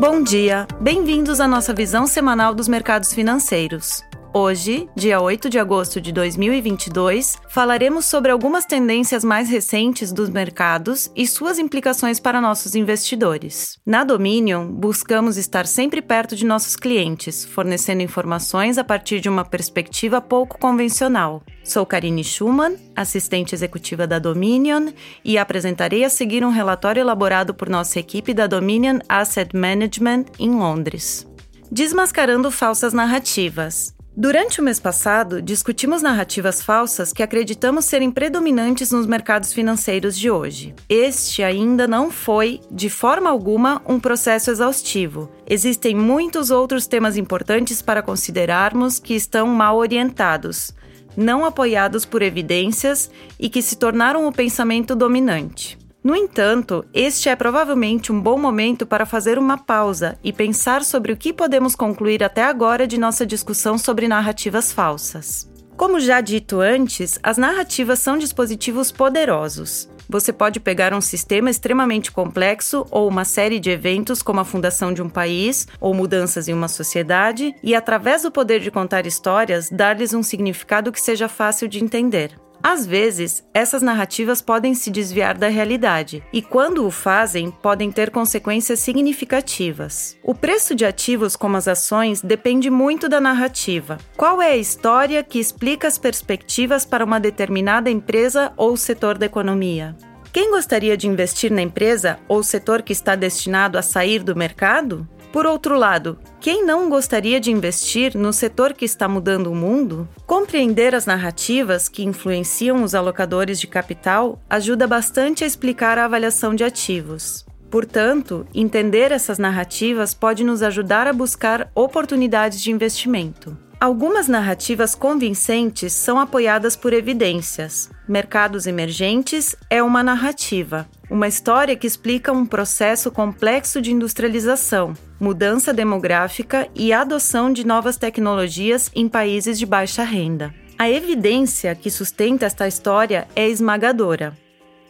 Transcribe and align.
Bom 0.00 0.22
dia, 0.22 0.66
bem-vindos 0.80 1.40
à 1.40 1.46
nossa 1.46 1.74
visão 1.74 2.06
semanal 2.06 2.54
dos 2.54 2.66
mercados 2.66 3.12
financeiros. 3.12 4.02
Hoje, 4.32 4.88
dia 4.94 5.20
8 5.20 5.50
de 5.50 5.58
agosto 5.58 6.00
de 6.00 6.12
2022, 6.12 7.36
falaremos 7.48 8.04
sobre 8.04 8.30
algumas 8.30 8.64
tendências 8.64 9.24
mais 9.24 9.50
recentes 9.50 10.12
dos 10.12 10.30
mercados 10.30 11.10
e 11.16 11.26
suas 11.26 11.58
implicações 11.58 12.20
para 12.20 12.40
nossos 12.40 12.76
investidores. 12.76 13.80
Na 13.84 14.04
Dominion, 14.04 14.68
buscamos 14.70 15.36
estar 15.36 15.66
sempre 15.66 16.00
perto 16.00 16.36
de 16.36 16.46
nossos 16.46 16.76
clientes, 16.76 17.44
fornecendo 17.44 18.02
informações 18.02 18.78
a 18.78 18.84
partir 18.84 19.18
de 19.18 19.28
uma 19.28 19.44
perspectiva 19.44 20.20
pouco 20.20 20.60
convencional. 20.60 21.42
Sou 21.64 21.84
Karine 21.84 22.22
Schumann, 22.22 22.76
assistente 22.94 23.52
executiva 23.52 24.06
da 24.06 24.20
Dominion, 24.20 24.92
e 25.24 25.38
apresentarei 25.38 26.04
a 26.04 26.08
seguir 26.08 26.44
um 26.44 26.50
relatório 26.50 27.00
elaborado 27.00 27.52
por 27.52 27.68
nossa 27.68 27.98
equipe 27.98 28.32
da 28.32 28.46
Dominion 28.46 29.00
Asset 29.08 29.56
Management 29.56 30.26
em 30.38 30.50
Londres. 30.50 31.26
Desmascarando 31.68 32.48
falsas 32.52 32.92
narrativas. 32.92 33.98
Durante 34.16 34.60
o 34.60 34.64
mês 34.64 34.80
passado, 34.80 35.40
discutimos 35.40 36.02
narrativas 36.02 36.60
falsas 36.60 37.12
que 37.12 37.22
acreditamos 37.22 37.84
serem 37.84 38.10
predominantes 38.10 38.90
nos 38.90 39.06
mercados 39.06 39.52
financeiros 39.52 40.18
de 40.18 40.28
hoje. 40.28 40.74
Este 40.88 41.44
ainda 41.44 41.86
não 41.86 42.10
foi, 42.10 42.60
de 42.68 42.90
forma 42.90 43.30
alguma, 43.30 43.80
um 43.86 44.00
processo 44.00 44.50
exaustivo. 44.50 45.30
Existem 45.48 45.94
muitos 45.94 46.50
outros 46.50 46.88
temas 46.88 47.16
importantes 47.16 47.80
para 47.80 48.02
considerarmos 48.02 48.98
que 48.98 49.14
estão 49.14 49.46
mal 49.46 49.78
orientados, 49.78 50.74
não 51.16 51.44
apoiados 51.44 52.04
por 52.04 52.20
evidências 52.20 53.08
e 53.38 53.48
que 53.48 53.62
se 53.62 53.76
tornaram 53.76 54.26
o 54.26 54.32
pensamento 54.32 54.96
dominante. 54.96 55.79
No 56.02 56.16
entanto, 56.16 56.82
este 56.94 57.28
é 57.28 57.36
provavelmente 57.36 58.10
um 58.10 58.18
bom 58.18 58.38
momento 58.38 58.86
para 58.86 59.04
fazer 59.04 59.38
uma 59.38 59.58
pausa 59.58 60.18
e 60.24 60.32
pensar 60.32 60.82
sobre 60.82 61.12
o 61.12 61.16
que 61.16 61.30
podemos 61.30 61.76
concluir 61.76 62.24
até 62.24 62.42
agora 62.42 62.86
de 62.86 62.96
nossa 62.96 63.26
discussão 63.26 63.76
sobre 63.76 64.08
narrativas 64.08 64.72
falsas. 64.72 65.50
Como 65.76 66.00
já 66.00 66.22
dito 66.22 66.60
antes, 66.60 67.18
as 67.22 67.36
narrativas 67.36 67.98
são 67.98 68.16
dispositivos 68.16 68.90
poderosos. 68.90 69.90
Você 70.08 70.32
pode 70.32 70.58
pegar 70.58 70.92
um 70.92 71.00
sistema 71.02 71.50
extremamente 71.50 72.10
complexo 72.10 72.86
ou 72.90 73.06
uma 73.06 73.24
série 73.24 73.60
de 73.60 73.70
eventos, 73.70 74.22
como 74.22 74.40
a 74.40 74.44
fundação 74.44 74.92
de 74.92 75.02
um 75.02 75.08
país 75.08 75.68
ou 75.78 75.94
mudanças 75.94 76.48
em 76.48 76.54
uma 76.54 76.66
sociedade, 76.66 77.54
e 77.62 77.74
através 77.74 78.22
do 78.22 78.32
poder 78.32 78.60
de 78.60 78.70
contar 78.70 79.06
histórias, 79.06 79.68
dar-lhes 79.70 80.14
um 80.14 80.22
significado 80.22 80.90
que 80.90 81.00
seja 81.00 81.28
fácil 81.28 81.68
de 81.68 81.84
entender. 81.84 82.32
Às 82.62 82.84
vezes, 82.84 83.42
essas 83.54 83.80
narrativas 83.80 84.42
podem 84.42 84.74
se 84.74 84.90
desviar 84.90 85.36
da 85.36 85.48
realidade 85.48 86.22
e, 86.32 86.42
quando 86.42 86.86
o 86.86 86.90
fazem, 86.90 87.50
podem 87.50 87.90
ter 87.90 88.10
consequências 88.10 88.80
significativas. 88.80 90.16
O 90.22 90.34
preço 90.34 90.74
de 90.74 90.84
ativos, 90.84 91.36
como 91.36 91.56
as 91.56 91.66
ações, 91.66 92.20
depende 92.20 92.68
muito 92.68 93.08
da 93.08 93.20
narrativa. 93.20 93.96
Qual 94.16 94.42
é 94.42 94.52
a 94.52 94.56
história 94.58 95.22
que 95.22 95.38
explica 95.38 95.88
as 95.88 95.96
perspectivas 95.96 96.84
para 96.84 97.04
uma 97.04 97.18
determinada 97.18 97.90
empresa 97.90 98.52
ou 98.56 98.76
setor 98.76 99.16
da 99.16 99.26
economia? 99.26 99.96
Quem 100.32 100.50
gostaria 100.50 100.96
de 100.96 101.08
investir 101.08 101.50
na 101.50 101.62
empresa 101.62 102.18
ou 102.28 102.42
setor 102.42 102.82
que 102.82 102.92
está 102.92 103.16
destinado 103.16 103.78
a 103.78 103.82
sair 103.82 104.22
do 104.22 104.36
mercado? 104.36 105.08
Por 105.32 105.46
outro 105.46 105.78
lado, 105.78 106.18
quem 106.40 106.66
não 106.66 106.90
gostaria 106.90 107.38
de 107.38 107.52
investir 107.52 108.16
no 108.16 108.32
setor 108.32 108.72
que 108.72 108.84
está 108.84 109.08
mudando 109.08 109.46
o 109.46 109.54
mundo? 109.54 110.08
Compreender 110.26 110.92
as 110.92 111.06
narrativas 111.06 111.88
que 111.88 112.04
influenciam 112.04 112.82
os 112.82 112.96
alocadores 112.96 113.60
de 113.60 113.68
capital 113.68 114.40
ajuda 114.50 114.88
bastante 114.88 115.44
a 115.44 115.46
explicar 115.46 115.98
a 115.98 116.06
avaliação 116.06 116.52
de 116.52 116.64
ativos. 116.64 117.46
Portanto, 117.70 118.44
entender 118.52 119.12
essas 119.12 119.38
narrativas 119.38 120.12
pode 120.12 120.42
nos 120.42 120.64
ajudar 120.64 121.06
a 121.06 121.12
buscar 121.12 121.70
oportunidades 121.76 122.60
de 122.60 122.72
investimento. 122.72 123.56
Algumas 123.78 124.26
narrativas 124.26 124.96
convincentes 124.96 125.92
são 125.92 126.18
apoiadas 126.18 126.74
por 126.74 126.92
evidências. 126.92 127.88
Mercados 128.08 128.66
emergentes 128.66 129.54
é 129.70 129.80
uma 129.80 130.02
narrativa, 130.02 130.88
uma 131.08 131.28
história 131.28 131.76
que 131.76 131.86
explica 131.86 132.32
um 132.32 132.44
processo 132.44 133.10
complexo 133.12 133.80
de 133.80 133.92
industrialização, 133.92 134.94
mudança 135.20 135.72
demográfica 135.72 136.66
e 136.74 136.92
adoção 136.92 137.52
de 137.52 137.66
novas 137.66 137.98
tecnologias 137.98 138.90
em 138.94 139.06
países 139.06 139.58
de 139.58 139.66
baixa 139.66 140.02
renda. 140.02 140.54
A 140.78 140.88
evidência 140.88 141.74
que 141.74 141.90
sustenta 141.90 142.46
esta 142.46 142.66
história 142.66 143.28
é 143.36 143.46
esmagadora. 143.46 144.34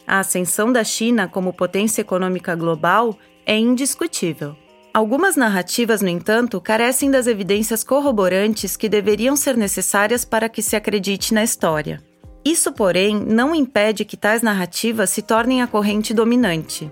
A 0.07 0.19
ascensão 0.19 0.71
da 0.71 0.85
China 0.85 1.27
como 1.27 1.51
potência 1.51 2.01
econômica 2.01 2.55
global 2.55 3.17
é 3.45 3.57
indiscutível. 3.57 4.55
Algumas 4.93 5.35
narrativas, 5.35 6.01
no 6.01 6.09
entanto, 6.09 6.59
carecem 6.59 7.11
das 7.11 7.27
evidências 7.27 7.83
corroborantes 7.83 8.75
que 8.75 8.89
deveriam 8.89 9.35
ser 9.35 9.55
necessárias 9.55 10.25
para 10.25 10.49
que 10.49 10.61
se 10.61 10.75
acredite 10.75 11.33
na 11.33 11.43
história. 11.43 12.01
Isso, 12.43 12.71
porém, 12.71 13.15
não 13.15 13.53
impede 13.53 14.03
que 14.03 14.17
tais 14.17 14.41
narrativas 14.41 15.09
se 15.09 15.21
tornem 15.21 15.61
a 15.61 15.67
corrente 15.67 16.13
dominante. 16.13 16.89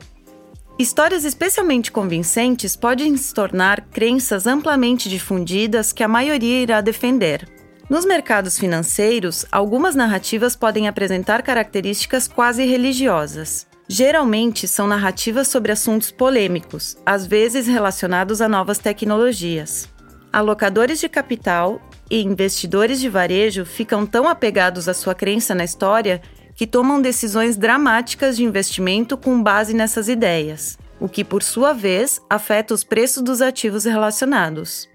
Histórias 0.80 1.26
especialmente 1.26 1.92
convincentes 1.92 2.74
podem 2.74 3.18
se 3.18 3.34
tornar 3.34 3.82
crenças 3.92 4.48
amplamente 4.48 5.10
difundidas 5.10 5.92
que 5.92 6.02
a 6.02 6.08
maioria 6.08 6.62
irá 6.62 6.80
defender. 6.80 7.46
Nos 7.90 8.06
mercados 8.06 8.58
financeiros, 8.58 9.46
algumas 9.52 9.94
narrativas 9.94 10.56
podem 10.56 10.88
apresentar 10.88 11.42
características 11.42 12.30
quase 12.30 12.64
religiosas. 12.64 13.68
Geralmente 13.90 14.70
são 14.70 14.88
narrativas 14.88 15.50
sobre 15.50 15.74
assuntos 15.74 16.12
polêmicos, 16.12 16.96
às 17.06 17.28
vezes 17.28 17.68
relacionados 17.68 18.40
a 18.40 18.48
novas 18.48 18.78
tecnologias. 18.78 19.90
Alocadores 20.32 21.02
de 21.02 21.10
capital 21.10 21.82
e 22.10 22.22
investidores 22.24 23.02
de 23.02 23.10
varejo 23.10 23.66
ficam 23.66 24.06
tão 24.06 24.30
apegados 24.30 24.88
à 24.88 24.94
sua 24.94 25.14
crença 25.14 25.54
na 25.54 25.66
história 25.66 26.22
que 26.60 26.68
tomam 26.68 27.02
decisões 27.02 27.56
dramáticas 27.56 28.36
de 28.36 28.44
investimento 28.44 29.18
com 29.18 29.42
base 29.42 29.74
nessas 29.74 30.10
ideias, 30.10 30.78
o 31.00 31.08
que, 31.08 31.24
por 31.24 31.42
sua 31.42 31.72
vez, 31.72 32.20
afeta 32.30 32.74
os 32.74 32.84
preços 32.84 33.24
dos 33.24 33.42
ativos 33.42 33.86
relacionados. 33.86 34.86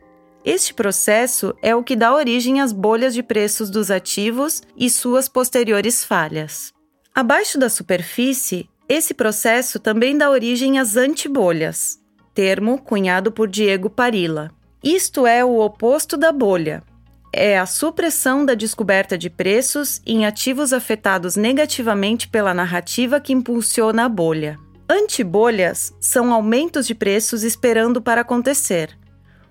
Este 0.45 0.75
processo 0.75 1.57
é 1.63 1.75
o 1.75 1.83
que 1.83 1.97
dá 1.97 2.13
origem 2.13 2.61
às 2.61 2.71
bolhas 2.71 3.15
de 3.15 3.23
preços 3.23 3.71
dos 3.71 3.91
ativos 3.91 4.61
e 4.77 4.91
suas 4.91 5.27
posteriores 5.27 6.05
falhas. 6.05 6.71
Abaixo 7.15 7.59
da 7.59 7.71
superfície, 7.71 8.69
esse 8.87 9.15
processo 9.15 9.81
também 9.81 10.19
dá 10.19 10.29
origem 10.29 10.79
às 10.79 10.99
antibolhas, 10.99 11.99
termo 12.35 12.77
cunhado 12.77 13.33
por 13.33 13.49
Diego 13.49 13.89
Parilla. 13.89 14.51
Isto 14.83 15.27
é 15.27 15.43
o 15.43 15.61
oposto 15.61 16.19
da 16.19 16.31
bolha, 16.31 16.83
é 17.37 17.59
a 17.59 17.67
supressão 17.67 18.47
da 18.47 18.55
descoberta 18.55 19.19
de 19.19 19.29
preços 19.29 20.01
em 20.07 20.25
ativos 20.25 20.73
afetados 20.73 21.37
negativamente 21.37 22.29
pela 22.29 22.55
narrativa 22.55 23.21
que 23.21 23.33
impulsiona 23.33 24.05
a 24.05 24.09
bolha. 24.09 24.59
Antibolhas 24.89 25.93
são 26.01 26.33
aumentos 26.33 26.87
de 26.87 26.95
preços 26.95 27.43
esperando 27.43 28.01
para 28.01 28.21
acontecer. 28.21 28.97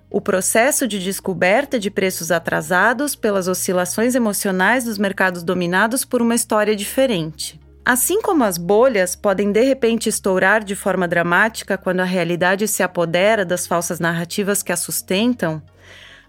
O 0.10 0.22
processo 0.22 0.88
de 0.88 1.00
descoberta 1.00 1.80
de 1.80 1.90
preços 1.90 2.32
atrasados 2.32 3.16
pelas 3.16 3.48
oscilações 3.48 4.16
emocionais 4.16 4.86
dos 4.86 4.98
mercados 4.98 5.44
dominados 5.44 6.06
por 6.06 6.22
uma 6.22 6.36
história 6.36 6.76
diferente. 6.76 7.60
Assim 7.84 8.22
como 8.22 8.46
as 8.46 8.58
bolhas 8.58 9.16
podem 9.16 9.52
de 9.52 9.62
repente 9.62 10.08
estourar 10.08 10.64
de 10.64 10.76
forma 10.76 11.08
dramática 11.08 11.78
quando 11.78 12.00
a 12.00 12.06
realidade 12.06 12.66
se 12.68 12.82
apodera 12.82 13.44
das 13.44 13.68
falsas 13.68 14.00
narrativas 14.00 14.64
que 14.64 14.72
a 14.72 14.78
sustentam, 14.78 15.62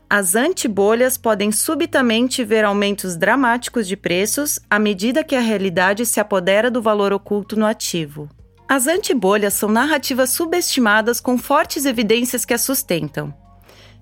as 0.08 0.34
antibolhas 0.34 1.16
podem 1.16 1.50
subitamente 1.50 2.44
ver 2.44 2.64
aumentos 2.64 3.16
dramáticos 3.16 3.86
de 3.86 3.96
preços 3.96 4.58
à 4.68 4.78
medida 4.78 5.24
que 5.24 5.34
a 5.34 5.40
realidade 5.40 6.04
se 6.06 6.20
apodera 6.20 6.70
do 6.70 6.82
valor 6.82 7.12
oculto 7.12 7.56
no 7.56 7.66
ativo. 7.66 8.28
As 8.68 8.86
antibolhas 8.86 9.54
são 9.54 9.68
narrativas 9.68 10.30
subestimadas 10.30 11.20
com 11.20 11.36
fortes 11.36 11.84
evidências 11.84 12.44
que 12.44 12.54
as 12.54 12.62
sustentam. 12.62 13.34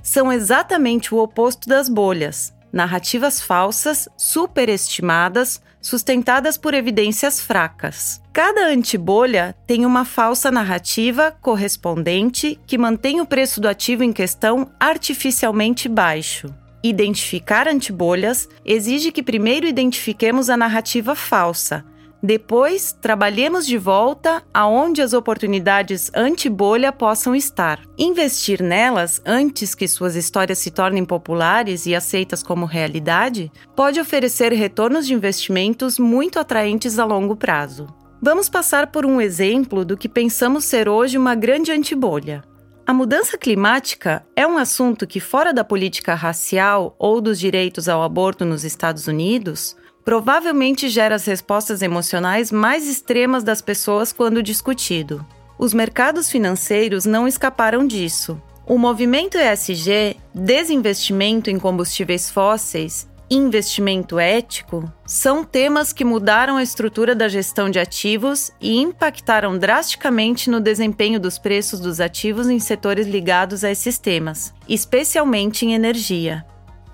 São 0.02 0.32
exatamente 0.32 1.14
o 1.14 1.18
oposto 1.18 1.68
das 1.68 1.88
bolhas, 1.88 2.52
narrativas 2.72 3.40
falsas, 3.40 4.08
superestimadas, 4.16 5.60
sustentadas 5.82 6.56
por 6.56 6.72
evidências 6.72 7.40
fracas. 7.40 8.22
Cada 8.32 8.68
antibolha 8.68 9.54
tem 9.66 9.84
uma 9.84 10.04
falsa 10.04 10.50
narrativa 10.50 11.36
correspondente 11.42 12.58
que 12.66 12.78
mantém 12.78 13.20
o 13.20 13.26
preço 13.26 13.60
do 13.60 13.68
ativo 13.68 14.02
em 14.04 14.12
questão 14.12 14.70
artificialmente 14.80 15.88
baixo. 15.88 16.54
Identificar 16.84 17.68
antibolhas 17.68 18.48
exige 18.64 19.12
que 19.12 19.22
primeiro 19.22 19.66
identifiquemos 19.66 20.48
a 20.48 20.56
narrativa 20.56 21.14
falsa, 21.14 21.84
depois, 22.22 22.92
trabalhemos 22.92 23.66
de 23.66 23.76
volta 23.76 24.44
aonde 24.54 25.02
as 25.02 25.12
oportunidades 25.12 26.08
anti-bolha 26.14 26.92
possam 26.92 27.34
estar. 27.34 27.80
Investir 27.98 28.62
nelas 28.62 29.20
antes 29.26 29.74
que 29.74 29.88
suas 29.88 30.14
histórias 30.14 30.58
se 30.58 30.70
tornem 30.70 31.04
populares 31.04 31.84
e 31.84 31.96
aceitas 31.96 32.40
como 32.40 32.64
realidade 32.64 33.50
pode 33.74 33.98
oferecer 33.98 34.52
retornos 34.52 35.04
de 35.04 35.14
investimentos 35.14 35.98
muito 35.98 36.38
atraentes 36.38 36.96
a 37.00 37.04
longo 37.04 37.34
prazo. 37.34 37.88
Vamos 38.22 38.48
passar 38.48 38.92
por 38.92 39.04
um 39.04 39.20
exemplo 39.20 39.84
do 39.84 39.96
que 39.96 40.08
pensamos 40.08 40.64
ser 40.64 40.88
hoje 40.88 41.18
uma 41.18 41.34
grande 41.34 41.72
antibolha. 41.72 42.44
A 42.86 42.94
mudança 42.94 43.36
climática 43.36 44.24
é 44.36 44.46
um 44.46 44.58
assunto 44.58 45.08
que, 45.08 45.18
fora 45.18 45.52
da 45.52 45.64
política 45.64 46.14
racial 46.14 46.94
ou 47.00 47.20
dos 47.20 47.38
direitos 47.38 47.88
ao 47.88 48.00
aborto 48.00 48.44
nos 48.44 48.62
Estados 48.62 49.08
Unidos, 49.08 49.76
provavelmente 50.04 50.88
gera 50.88 51.14
as 51.14 51.24
respostas 51.24 51.82
emocionais 51.82 52.50
mais 52.50 52.88
extremas 52.88 53.44
das 53.44 53.60
pessoas 53.60 54.12
quando 54.12 54.42
discutido. 54.42 55.24
Os 55.58 55.72
mercados 55.72 56.30
financeiros 56.30 57.04
não 57.04 57.28
escaparam 57.28 57.86
disso. 57.86 58.40
O 58.66 58.78
movimento 58.78 59.36
ESG, 59.36 60.16
desinvestimento 60.34 61.50
em 61.50 61.58
combustíveis 61.58 62.30
fósseis 62.30 63.08
investimento 63.34 64.18
ético 64.18 64.92
são 65.06 65.42
temas 65.42 65.90
que 65.90 66.04
mudaram 66.04 66.58
a 66.58 66.62
estrutura 66.62 67.14
da 67.14 67.28
gestão 67.28 67.70
de 67.70 67.78
ativos 67.78 68.52
e 68.60 68.78
impactaram 68.78 69.56
drasticamente 69.56 70.50
no 70.50 70.60
desempenho 70.60 71.18
dos 71.18 71.38
preços 71.38 71.80
dos 71.80 71.98
ativos 71.98 72.50
em 72.50 72.58
setores 72.58 73.06
ligados 73.06 73.64
a 73.64 73.70
esses 73.70 73.98
temas, 73.98 74.52
especialmente 74.68 75.64
em 75.64 75.72
energia. 75.72 76.44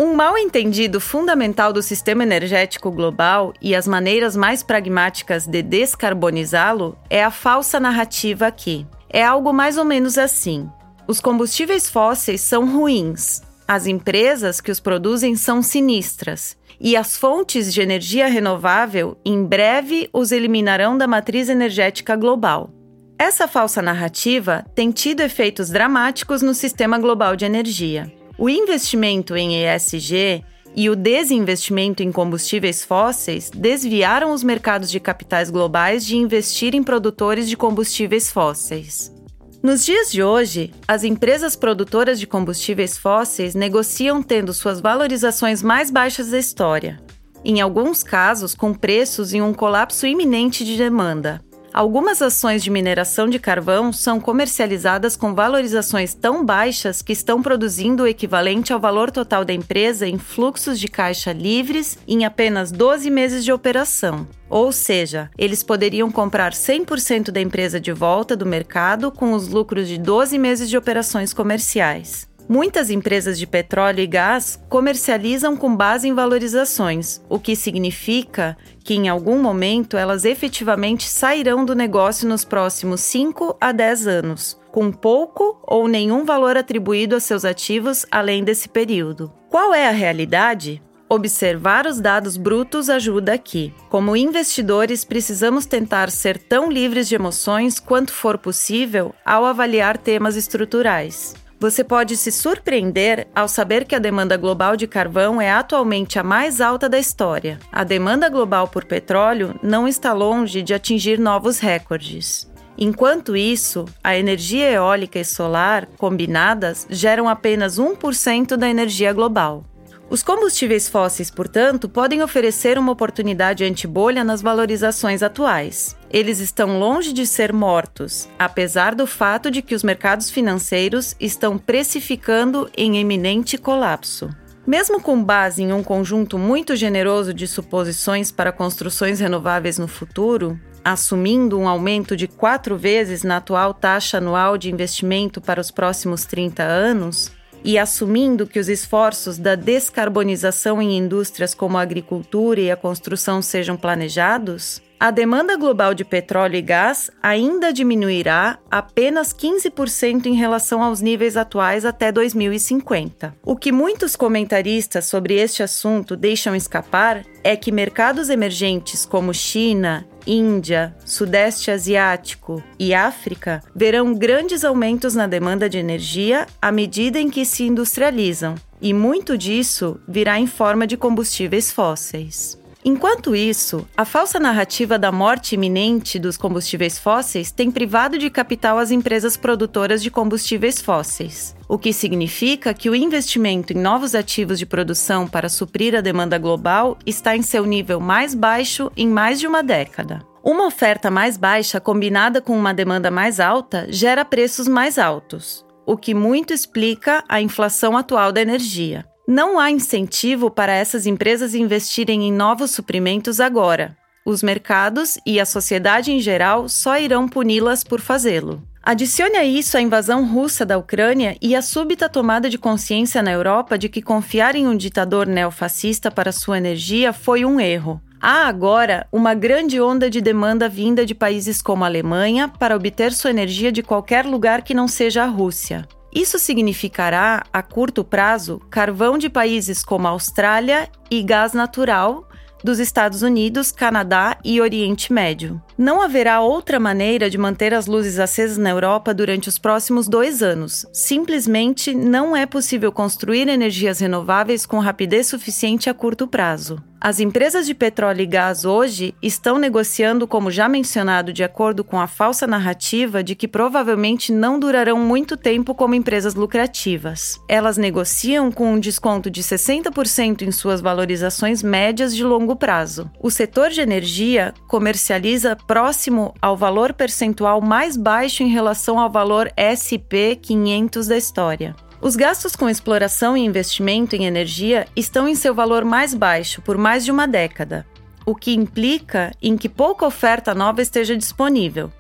Um 0.01 0.15
mal 0.15 0.39
entendido 0.39 1.01
fundamental 1.01 1.73
do 1.73 1.83
sistema 1.83 2.23
energético 2.23 2.89
global 2.89 3.53
e 3.61 3.75
as 3.75 3.89
maneiras 3.89 4.37
mais 4.37 4.63
pragmáticas 4.63 5.45
de 5.45 5.61
descarbonizá-lo 5.61 6.97
é 7.11 7.25
a 7.25 7.33
falsa 7.33 7.81
narrativa 7.81 8.47
aqui. 8.47 8.87
É 9.11 9.25
algo 9.25 9.53
mais 9.53 9.77
ou 9.77 9.85
menos 9.85 10.17
assim: 10.17 10.71
os 11.09 11.21
combustíveis 11.21 11.91
fósseis 11.91 12.41
são 12.41 12.65
ruins, 12.71 13.43
as 13.67 13.89
empresas 13.89 14.61
que 14.61 14.71
os 14.71 14.79
produzem 14.79 15.35
são 15.35 15.61
sinistras 15.61 16.57
e 16.81 16.97
as 16.97 17.17
fontes 17.17 17.75
de 17.75 17.81
energia 17.81 18.29
renovável 18.29 19.19
em 19.25 19.45
breve 19.45 20.09
os 20.13 20.31
eliminarão 20.31 20.97
da 20.97 21.09
matriz 21.09 21.49
energética 21.49 22.15
global. 22.15 22.71
Essa 23.19 23.49
falsa 23.49 23.83
narrativa 23.83 24.65
tem 24.77 24.93
tido 24.93 25.23
efeitos 25.23 25.71
dramáticos 25.71 26.41
no 26.41 26.55
sistema 26.55 27.01
global 27.01 27.35
de 27.35 27.45
energia. 27.45 28.17
O 28.39 28.49
investimento 28.49 29.37
em 29.37 29.65
ESG 29.65 30.45
e 30.77 30.89
o 30.89 30.95
desinvestimento 30.95 32.05
em 32.05 32.13
combustíveis 32.13 32.85
fósseis 32.85 33.51
desviaram 33.51 34.33
os 34.33 34.45
mercados 34.45 34.93
de 34.93 35.01
capitais 35.01 35.51
globais 35.51 36.07
de 36.07 36.17
investir 36.17 36.73
em 36.73 36.85
produtores 36.85 37.49
de 37.49 37.57
combustíveis 37.57 38.31
fósseis. 38.31 39.13
Nos 39.61 39.85
dias 39.85 40.13
de 40.13 40.23
hoje, 40.23 40.73
as 40.87 41.03
empresas 41.03 41.57
produtoras 41.57 42.21
de 42.21 42.29
combustíveis 42.29 42.97
fósseis 42.97 43.57
negociam 43.57 44.23
tendo 44.23 44.55
suas 44.55 44.81
valorizações 44.81 45.61
mais 45.61 45.91
baixas 45.91 46.31
da 46.31 46.39
história, 46.39 47.01
em 47.45 47.61
alguns 47.61 48.05
casos 48.05 48.55
com 48.55 48.73
preços 48.73 49.35
em 49.35 49.43
um 49.43 49.53
colapso 49.53 50.07
iminente 50.07 50.65
de 50.65 50.77
demanda. 50.77 51.43
Algumas 51.73 52.23
ações 52.23 52.63
de 52.63 52.71
mineração 52.71 53.29
de 53.29 53.39
carvão 53.39 53.93
são 53.93 54.19
comercializadas 54.19 55.17
com 55.17 55.35
valorizações 55.35 56.15
tão 56.15 56.45
baixas 56.45 57.03
que 57.03 57.13
estão 57.13 57.43
produzindo 57.43 58.03
o 58.03 58.07
equivalente 58.07 58.73
ao 58.73 58.81
valor 58.81 59.11
total 59.11 59.45
da 59.45 59.53
empresa 59.53 60.07
em 60.07 60.19
fluxos 60.19 60.81
de 60.81 60.89
caixa 60.89 61.33
livres 61.33 61.99
em 62.07 62.25
apenas 62.25 62.73
12 62.73 63.11
meses 63.11 63.45
de 63.45 63.53
operação. 63.53 64.27
Ou 64.49 64.73
seja, 64.73 65.31
eles 65.37 65.63
poderiam 65.63 66.11
comprar 66.11 66.53
100% 66.53 67.31
da 67.31 67.41
empresa 67.41 67.79
de 67.79 67.93
volta 67.93 68.35
do 68.35 68.47
mercado 68.47 69.13
com 69.13 69.33
os 69.33 69.49
lucros 69.49 69.87
de 69.89 69.99
12 69.99 70.39
meses 70.39 70.71
de 70.71 70.77
operações 70.77 71.35
comerciais. 71.35 72.28
Muitas 72.49 72.89
empresas 72.89 73.39
de 73.39 73.47
petróleo 73.47 74.01
e 74.01 74.07
gás 74.07 74.59
comercializam 74.71 75.55
com 75.55 75.77
base 75.77 76.09
em 76.09 76.15
valorizações, 76.15 77.21
o 77.29 77.39
que 77.39 77.55
significa 77.55 78.57
que 78.83 78.95
em 78.95 79.07
algum 79.07 79.39
momento 79.39 79.99
elas 79.99 80.25
efetivamente 80.25 81.07
sairão 81.07 81.63
do 81.63 81.75
negócio 81.75 82.27
nos 82.27 82.47
próximos 82.47 83.03
5 83.03 83.59
a 83.61 83.71
10 83.71 84.07
anos, 84.07 84.59
com 84.73 84.91
pouco 84.91 85.61
ou 85.63 85.87
nenhum 85.87 86.25
valor 86.25 86.57
atribuído 86.57 87.15
a 87.15 87.21
seus 87.21 87.45
ativos 87.45 88.07
além 88.11 88.43
desse 88.43 88.67
período. 88.67 89.31
Qual 89.51 89.75
é 89.75 89.87
a 89.87 89.93
realidade? 89.93 90.83
Observar 91.07 91.87
os 91.87 92.01
dados 92.01 92.39
brutos 92.39 92.89
ajuda 92.89 93.35
aqui. 93.35 93.75
Como 93.91 94.17
investidores, 94.17 95.05
precisamos 95.05 95.67
tentar 95.67 96.11
ser 96.11 96.39
tão 96.39 96.73
livres 96.73 97.09
de 97.09 97.15
emoções 97.15 97.79
quanto 97.79 98.13
for 98.13 98.39
possível 98.39 99.15
ao 99.23 99.45
avaliar 99.45 99.99
temas 99.99 100.35
estruturais. 100.35 101.35
Você 101.61 101.83
pode 101.83 102.17
se 102.17 102.31
surpreender 102.31 103.27
ao 103.35 103.49
saber 103.49 103.85
que 103.85 103.97
a 103.97 103.99
demanda 103.99 104.37
global 104.37 104.77
de 104.77 104.87
carvão 104.87 105.41
é 105.41 105.51
atualmente 105.51 106.17
a 106.17 106.23
mais 106.23 106.61
alta 106.61 106.89
da 106.89 107.01
história. 107.01 107.59
A 107.73 107.83
demanda 107.83 108.29
global 108.29 108.69
por 108.69 108.85
petróleo 108.85 109.59
não 109.61 109.89
está 109.89 110.13
longe 110.13 110.63
de 110.63 110.73
atingir 110.73 111.19
novos 111.19 111.59
recordes. 111.59 112.49
Enquanto 112.79 113.37
isso, 113.37 113.87
a 114.05 114.17
energia 114.17 114.71
eólica 114.71 115.19
e 115.19 115.25
solar 115.25 115.87
combinadas 115.99 116.87
geram 116.89 117.29
apenas 117.29 117.77
1% 117.77 118.57
da 118.57 118.71
energia 118.71 119.13
global. 119.13 119.65
Os 120.11 120.23
combustíveis 120.23 120.89
fósseis, 120.89 121.31
portanto, 121.31 121.87
podem 121.87 122.23
oferecer 122.23 122.79
uma 122.79 122.93
oportunidade 122.93 123.63
anti-bolha 123.63 124.25
nas 124.25 124.41
valorizações 124.41 125.23
atuais. 125.23 125.95
Eles 126.11 126.41
estão 126.41 126.79
longe 126.79 127.13
de 127.13 127.27
ser 127.27 127.53
mortos, 127.53 128.27
apesar 128.39 128.95
do 128.95 129.07
fato 129.07 129.51
de 129.51 129.61
que 129.61 129.75
os 129.75 129.83
mercados 129.83 130.31
financeiros 130.31 131.15
estão 131.21 131.59
precificando 131.59 132.71
em 132.75 132.97
eminente 132.97 133.59
colapso. 133.59 134.31
Mesmo 134.67 134.99
com 134.99 135.23
base 135.23 135.63
em 135.63 135.75
um 135.75 135.83
conjunto 135.83 136.39
muito 136.39 136.75
generoso 136.75 137.35
de 137.35 137.47
suposições 137.47 138.33
para 138.33 138.53
construções 138.53 139.21
renováveis 139.21 139.79
no 139.79 139.89
futuro, 139.89 140.59
assumindo 140.83 141.59
um 141.59 141.69
aumento 141.69 142.17
de 142.17 142.27
quatro 142.27 142.79
vezes 142.79 143.23
na 143.23 143.37
atual 143.39 143.75
taxa 143.75 144.17
anual 144.17 144.57
de 144.57 144.71
investimento 144.71 145.39
para 145.39 145.61
os 145.61 145.71
próximos 145.71 146.25
30 146.25 146.63
anos, 146.63 147.31
e 147.65 147.79
assumindo 147.79 148.47
que 148.47 148.59
os 148.59 148.69
esforços 148.69 149.39
da 149.39 149.55
descarbonização 149.55 150.81
em 150.81 150.97
indústrias 150.97 151.55
como 151.55 151.79
a 151.79 151.83
agricultura 151.83 152.61
e 152.61 152.71
a 152.71 152.77
construção 152.77 153.43
sejam 153.43 153.77
planejados, 153.77 154.83
a 155.01 155.13
demanda 155.13 155.57
global 155.57 155.95
de 155.95 156.05
petróleo 156.05 156.57
e 156.57 156.63
gás 156.63 157.09
ainda 157.23 157.73
diminuirá 157.73 158.59
apenas 158.69 159.33
15% 159.33 160.27
em 160.27 160.35
relação 160.35 160.83
aos 160.83 161.01
níveis 161.01 161.37
atuais 161.37 161.85
até 161.85 162.11
2050. 162.11 163.33
O 163.45 163.55
que 163.55 163.71
muitos 163.71 164.17
comentaristas 164.17 165.05
sobre 165.05 165.35
este 165.35 165.63
assunto 165.63 166.17
deixam 166.17 166.53
escapar 166.57 167.25
é 167.45 167.55
que 167.55 167.71
mercados 167.71 168.29
emergentes 168.29 169.07
como 169.07 169.33
China, 169.33 170.05
Índia, 170.29 170.95
Sudeste 171.07 171.71
Asiático 171.71 172.63
e 172.79 172.93
África 172.93 173.63
verão 173.75 174.15
grandes 174.15 174.63
aumentos 174.63 175.15
na 175.15 175.27
demanda 175.27 175.71
de 175.71 175.79
energia 175.79 176.47
à 176.61 176.71
medida 176.71 177.19
em 177.19 177.31
que 177.31 177.47
se 177.47 177.65
industrializam, 177.65 178.55
e 178.81 178.93
muito 178.93 179.39
disso 179.39 179.99
virá 180.07 180.39
em 180.39 180.47
forma 180.47 180.87
de 180.87 180.99
combustíveis 180.99 181.73
fósseis. 181.73 182.59
Enquanto 182.85 183.35
isso, 183.35 183.87
a 183.97 184.05
falsa 184.05 184.39
narrativa 184.39 184.99
da 184.99 185.11
morte 185.11 185.55
iminente 185.55 186.19
dos 186.19 186.37
combustíveis 186.37 186.99
fósseis 186.99 187.51
tem 187.51 187.71
privado 187.71 188.17
de 188.17 188.31
capital 188.31 188.79
as 188.79 188.91
empresas 188.91 189.37
produtoras 189.37 190.03
de 190.03 190.11
combustíveis 190.11 190.81
fósseis, 190.81 191.57
o 191.69 191.79
que 191.79 191.93
significa 191.93 192.73
que 192.73 192.89
o 192.89 192.95
investimento 192.95 193.73
em 193.73 193.77
novos 193.77 194.15
ativos 194.15 194.59
de 194.59 194.65
produção 194.65 195.29
para 195.29 195.49
suprir 195.49 195.95
a 195.95 196.01
demanda 196.01 196.39
global 196.39 196.97
está 197.05 197.37
em 197.37 197.43
seu 197.43 197.67
nível 197.67 198.01
mais 198.01 198.35
baixo 198.35 198.91
em 198.97 199.07
mais 199.07 199.39
de 199.39 199.47
uma 199.47 199.63
década. 199.63 200.27
Uma 200.43 200.67
oferta 200.67 201.11
mais 201.11 201.37
baixa 201.37 201.79
combinada 201.79 202.41
com 202.41 202.57
uma 202.57 202.73
demanda 202.73 203.11
mais 203.11 203.39
alta 203.39 203.87
gera 203.91 204.25
preços 204.25 204.67
mais 204.67 204.99
altos, 204.99 205.67
o 205.85 205.97
que 205.97 206.15
muito 206.15 206.55
explica 206.55 207.23
a 207.29 207.43
inflação 207.43 207.97
atual 207.97 208.33
da 208.33 208.41
energia. 208.41 209.05
Não 209.27 209.59
há 209.59 209.71
incentivo 209.71 210.51
para 210.51 210.73
essas 210.73 211.05
empresas 211.05 211.55
investirem 211.55 212.27
em 212.27 212.33
novos 212.33 212.71
suprimentos 212.71 213.41
agora. 213.41 213.95
Os 214.25 214.43
mercados 214.43 215.19
e 215.27 215.39
a 215.39 215.45
sociedade 215.45 216.13
em 216.13 216.21
geral 216.21 216.67
só 216.67 216.99
irão 216.99 217.29
puni-las 217.29 217.85
por 217.85 218.01
fazê-lo. 218.01 218.63
Adicione 218.89 219.37
a 219.37 219.45
isso 219.45 219.77
a 219.77 219.83
invasão 219.83 220.27
russa 220.27 220.65
da 220.65 220.79
Ucrânia 220.79 221.37
e 221.43 221.55
a 221.55 221.61
súbita 221.61 222.09
tomada 222.09 222.49
de 222.49 222.57
consciência 222.57 223.23
na 223.23 223.31
Europa 223.31 223.77
de 223.77 223.87
que 223.87 224.01
confiar 224.01 224.55
em 224.55 224.67
um 224.67 224.75
ditador 224.75 225.27
neofascista 225.27 226.11
para 226.11 226.33
sua 226.33 226.57
energia 226.57 227.13
foi 227.13 227.45
um 227.45 227.61
erro. 227.61 228.01
Há 228.19 228.47
agora 228.47 229.07
uma 229.13 229.35
grande 229.35 229.79
onda 229.79 230.09
de 230.09 230.23
demanda 230.23 230.71
vinda 230.71 231.05
de 231.05 231.15
países 231.15 231.61
como 231.61 231.85
a 231.85 231.87
Alemanha 231.87 232.49
para 232.49 232.75
obter 232.75 233.13
sua 233.13 233.29
energia 233.29 233.71
de 233.71 233.83
qualquer 233.83 234.25
lugar 234.25 234.63
que 234.63 234.73
não 234.73 234.89
seja 234.89 235.23
a 235.23 235.27
Rússia. 235.27 235.87
Isso 236.11 236.39
significará, 236.39 237.45
a 237.53 237.63
curto 237.63 238.03
prazo, 238.03 238.59
carvão 238.71 239.19
de 239.19 239.29
países 239.29 239.85
como 239.85 240.09
Austrália 240.09 240.89
e 241.11 241.23
gás 241.23 241.53
natural 241.53 242.27
dos 242.63 242.79
Estados 242.79 243.23
Unidos, 243.23 243.71
Canadá 243.71 244.39
e 244.45 244.61
Oriente 244.61 245.13
Médio. 245.13 245.63
Não 245.77 246.03
haverá 246.03 246.41
outra 246.41 246.81
maneira 246.81 247.31
de 247.31 247.39
manter 247.39 247.73
as 247.73 247.87
luzes 247.87 248.19
acesas 248.19 248.59
na 248.59 248.71
Europa 248.71 249.15
durante 249.15 249.49
os 249.49 249.59
próximos 249.59 250.09
dois 250.09 250.43
anos. 250.43 250.87
Simplesmente 250.93 251.95
não 251.95 252.37
é 252.37 252.47
possível 252.47 252.91
construir 252.91 253.49
energias 253.49 254.01
renováveis 254.01 254.67
com 254.67 254.79
rapidez 254.79 255.27
suficiente 255.27 255.89
a 255.89 255.95
curto 255.95 256.27
prazo. 256.27 256.83
As 257.01 257.21
empresas 257.21 257.65
de 257.65 257.75
petróleo 257.75 258.23
e 258.23 258.27
gás 258.27 258.65
hoje 258.65 259.15
estão 259.23 259.57
negociando, 259.57 260.27
como 260.27 260.51
já 260.51 260.69
mencionado, 260.69 261.33
de 261.33 261.45
acordo 261.45 261.85
com 261.85 262.01
a 262.01 262.09
falsa 262.09 262.45
narrativa 262.45 263.23
de 263.23 263.37
que 263.37 263.47
provavelmente 263.47 264.33
não 264.33 264.59
durarão 264.59 264.99
muito 264.99 265.37
tempo 265.37 265.77
como 265.77 265.95
empresas 265.95 266.35
lucrativas. 266.35 267.41
Elas 267.49 267.79
negociam 267.79 268.51
com 268.51 268.73
um 268.73 268.81
desconto 268.81 269.31
de 269.31 269.45
60% 269.45 270.43
em 270.43 270.51
suas 270.51 270.81
valorizações 270.81 271.63
médias 271.63 272.15
de 272.17 272.25
longo 272.25 272.57
prazo. 272.57 273.09
O 273.21 273.31
setor 273.31 273.71
de 273.71 273.81
energia 273.81 274.53
comercializa 274.67 275.55
próximo 275.55 276.35
ao 276.43 276.57
valor 276.57 276.93
percentual 276.93 277.61
mais 277.61 277.97
baixo 277.97 278.43
em 278.43 278.49
relação 278.49 278.99
ao 278.99 279.09
valor 279.09 279.49
SP 279.57 280.35
500 280.43 281.07
da 281.07 281.17
história. 281.17 281.77
Os 282.01 282.15
gastos 282.15 282.55
com 282.55 282.69
exploração 282.69 283.37
e 283.37 283.45
investimento 283.45 284.15
em 284.15 284.25
energia 284.25 284.87
estão 284.95 285.27
em 285.27 285.35
seu 285.35 285.53
valor 285.53 285.85
mais 285.85 286.15
baixo 286.15 286.63
por 286.63 286.79
mais 286.79 287.05
de 287.05 287.11
uma 287.11 287.27
década, 287.27 287.85
o 288.25 288.37
que 288.37 288.55
implica 288.55 289.33
em 289.43 289.57
que 289.57 289.69
pouca 289.69 290.07
oferta 290.07 290.55
nova 290.55 290.81
esteja 290.81 291.17
disponível, 291.17 291.93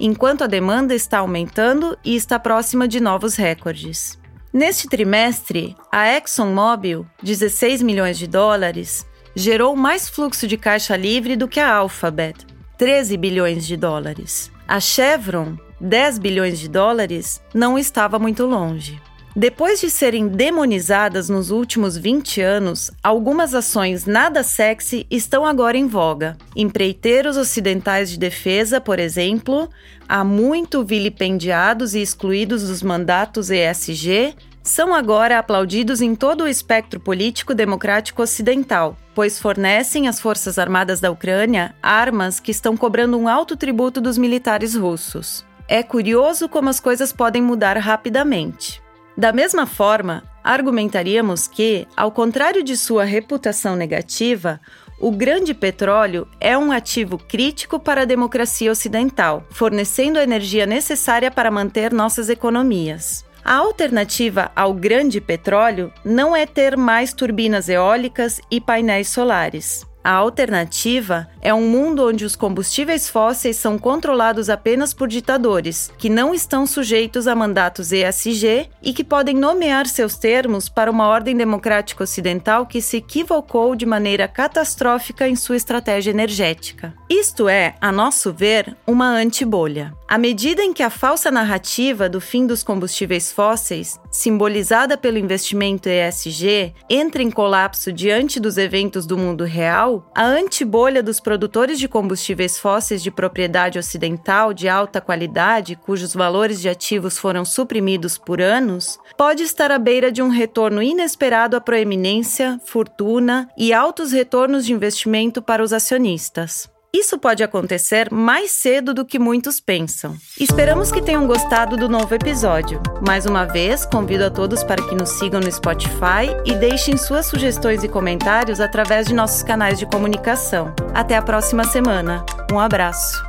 enquanto 0.00 0.42
a 0.42 0.46
demanda 0.46 0.94
está 0.94 1.18
aumentando 1.18 1.98
e 2.02 2.16
está 2.16 2.38
próxima 2.38 2.88
de 2.88 2.98
novos 2.98 3.36
recordes. 3.36 4.18
Neste 4.52 4.88
trimestre, 4.88 5.76
a 5.92 6.08
ExxonMobil, 6.16 7.06
16 7.22 7.82
milhões 7.82 8.16
de 8.16 8.26
dólares, 8.26 9.06
gerou 9.34 9.76
mais 9.76 10.08
fluxo 10.08 10.46
de 10.46 10.56
caixa 10.56 10.96
livre 10.96 11.36
do 11.36 11.46
que 11.46 11.60
a 11.60 11.74
Alphabet, 11.74 12.46
13 12.78 13.18
bilhões 13.18 13.66
de 13.66 13.76
dólares. 13.76 14.50
A 14.66 14.80
Chevron, 14.80 15.58
10 15.78 16.18
bilhões 16.18 16.58
de 16.58 16.68
dólares, 16.68 17.42
não 17.52 17.78
estava 17.78 18.18
muito 18.18 18.46
longe. 18.46 18.98
Depois 19.38 19.82
de 19.82 19.90
serem 19.90 20.28
demonizadas 20.28 21.28
nos 21.28 21.50
últimos 21.50 21.94
20 21.94 22.40
anos, 22.40 22.90
algumas 23.02 23.52
ações 23.52 24.06
nada 24.06 24.42
sexy 24.42 25.06
estão 25.10 25.44
agora 25.44 25.76
em 25.76 25.86
voga. 25.86 26.38
Empreiteiros 26.56 27.36
ocidentais 27.36 28.08
de 28.08 28.18
defesa, 28.18 28.80
por 28.80 28.98
exemplo, 28.98 29.68
há 30.08 30.24
muito 30.24 30.82
vilipendiados 30.82 31.94
e 31.94 32.00
excluídos 32.00 32.66
dos 32.66 32.82
mandatos 32.82 33.50
ESG, 33.50 34.34
são 34.62 34.94
agora 34.94 35.38
aplaudidos 35.38 36.00
em 36.00 36.14
todo 36.14 36.44
o 36.44 36.48
espectro 36.48 36.98
político 36.98 37.52
democrático 37.52 38.22
ocidental, 38.22 38.96
pois 39.14 39.38
fornecem 39.38 40.08
às 40.08 40.18
Forças 40.18 40.58
Armadas 40.58 40.98
da 40.98 41.10
Ucrânia 41.10 41.74
armas 41.82 42.40
que 42.40 42.50
estão 42.50 42.74
cobrando 42.74 43.18
um 43.18 43.28
alto 43.28 43.54
tributo 43.54 44.00
dos 44.00 44.16
militares 44.16 44.74
russos. 44.74 45.44
É 45.68 45.82
curioso 45.82 46.48
como 46.48 46.70
as 46.70 46.80
coisas 46.80 47.12
podem 47.12 47.42
mudar 47.42 47.76
rapidamente. 47.76 48.85
Da 49.16 49.32
mesma 49.32 49.64
forma, 49.66 50.22
argumentaríamos 50.44 51.48
que, 51.48 51.88
ao 51.96 52.12
contrário 52.12 52.62
de 52.62 52.76
sua 52.76 53.04
reputação 53.04 53.74
negativa, 53.74 54.60
o 55.00 55.10
grande 55.10 55.54
petróleo 55.54 56.28
é 56.38 56.56
um 56.56 56.70
ativo 56.70 57.18
crítico 57.18 57.80
para 57.80 58.02
a 58.02 58.04
democracia 58.04 58.70
ocidental, 58.70 59.44
fornecendo 59.50 60.18
a 60.18 60.22
energia 60.22 60.66
necessária 60.66 61.30
para 61.30 61.50
manter 61.50 61.92
nossas 61.92 62.28
economias. 62.28 63.24
A 63.44 63.54
alternativa 63.54 64.50
ao 64.56 64.74
grande 64.74 65.20
petróleo 65.20 65.92
não 66.04 66.34
é 66.34 66.46
ter 66.46 66.76
mais 66.76 67.12
turbinas 67.12 67.68
eólicas 67.68 68.40
e 68.50 68.60
painéis 68.60 69.08
solares. 69.08 69.86
A 70.06 70.12
alternativa 70.12 71.28
é 71.42 71.52
um 71.52 71.68
mundo 71.68 72.06
onde 72.06 72.24
os 72.24 72.36
combustíveis 72.36 73.08
fósseis 73.08 73.56
são 73.56 73.76
controlados 73.76 74.48
apenas 74.48 74.94
por 74.94 75.08
ditadores, 75.08 75.90
que 75.98 76.08
não 76.08 76.32
estão 76.32 76.64
sujeitos 76.64 77.26
a 77.26 77.34
mandatos 77.34 77.90
ESG 77.90 78.68
e 78.80 78.92
que 78.92 79.02
podem 79.02 79.34
nomear 79.34 79.88
seus 79.88 80.16
termos 80.16 80.68
para 80.68 80.92
uma 80.92 81.08
ordem 81.08 81.36
democrática 81.36 82.04
ocidental 82.04 82.66
que 82.66 82.80
se 82.80 82.98
equivocou 82.98 83.74
de 83.74 83.84
maneira 83.84 84.28
catastrófica 84.28 85.26
em 85.26 85.34
sua 85.34 85.56
estratégia 85.56 86.12
energética. 86.12 86.94
Isto 87.10 87.48
é, 87.48 87.74
a 87.80 87.90
nosso 87.90 88.32
ver, 88.32 88.76
uma 88.86 89.08
antibolha. 89.08 89.92
À 90.06 90.18
medida 90.18 90.62
em 90.62 90.72
que 90.72 90.84
a 90.84 90.90
falsa 90.90 91.32
narrativa 91.32 92.08
do 92.08 92.20
fim 92.20 92.46
dos 92.46 92.62
combustíveis 92.62 93.32
fósseis, 93.32 93.98
simbolizada 94.08 94.96
pelo 94.96 95.18
investimento 95.18 95.88
ESG, 95.88 96.72
entra 96.88 97.22
em 97.22 97.30
colapso 97.30 97.92
diante 97.92 98.38
dos 98.38 98.56
eventos 98.56 99.04
do 99.04 99.18
mundo 99.18 99.42
real, 99.42 99.95
a 100.14 100.24
antibolha 100.24 101.02
dos 101.02 101.20
produtores 101.20 101.78
de 101.78 101.88
combustíveis 101.88 102.58
fósseis 102.58 103.02
de 103.02 103.10
propriedade 103.10 103.78
ocidental 103.78 104.52
de 104.52 104.68
alta 104.68 105.00
qualidade, 105.00 105.76
cujos 105.76 106.14
valores 106.14 106.60
de 106.60 106.68
ativos 106.68 107.18
foram 107.18 107.44
suprimidos 107.44 108.18
por 108.18 108.40
anos, 108.40 108.98
pode 109.16 109.42
estar 109.42 109.70
à 109.70 109.78
beira 109.78 110.10
de 110.12 110.22
um 110.22 110.28
retorno 110.28 110.82
inesperado 110.82 111.56
à 111.56 111.60
proeminência, 111.60 112.60
fortuna 112.64 113.48
e 113.56 113.72
altos 113.72 114.12
retornos 114.12 114.66
de 114.66 114.72
investimento 114.72 115.40
para 115.40 115.62
os 115.62 115.72
acionistas. 115.72 116.75
Isso 116.98 117.18
pode 117.18 117.44
acontecer 117.44 118.10
mais 118.10 118.52
cedo 118.52 118.94
do 118.94 119.04
que 119.04 119.18
muitos 119.18 119.60
pensam. 119.60 120.16
Esperamos 120.40 120.90
que 120.90 121.02
tenham 121.02 121.26
gostado 121.26 121.76
do 121.76 121.90
novo 121.90 122.14
episódio. 122.14 122.80
Mais 123.06 123.26
uma 123.26 123.44
vez, 123.44 123.84
convido 123.84 124.24
a 124.24 124.30
todos 124.30 124.64
para 124.64 124.82
que 124.82 124.94
nos 124.94 125.10
sigam 125.10 125.38
no 125.38 125.52
Spotify 125.52 126.32
e 126.46 126.54
deixem 126.54 126.96
suas 126.96 127.26
sugestões 127.26 127.84
e 127.84 127.88
comentários 127.88 128.62
através 128.62 129.06
de 129.06 129.14
nossos 129.14 129.42
canais 129.42 129.78
de 129.78 129.84
comunicação. 129.84 130.74
Até 130.94 131.16
a 131.16 131.22
próxima 131.22 131.64
semana. 131.64 132.24
Um 132.50 132.58
abraço. 132.58 133.22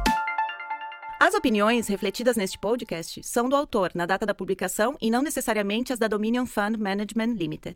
As 1.19 1.33
opiniões 1.33 1.89
refletidas 1.89 2.37
neste 2.37 2.57
podcast 2.57 3.21
são 3.21 3.49
do 3.49 3.55
autor 3.57 3.91
na 3.93 4.05
data 4.05 4.25
da 4.25 4.33
publicação 4.33 4.95
e 5.01 5.11
não 5.11 5.21
necessariamente 5.21 5.91
as 5.91 5.99
da 5.99 6.07
Dominion 6.07 6.45
Fund 6.45 6.77
Management 6.77 7.33
Limited. 7.33 7.75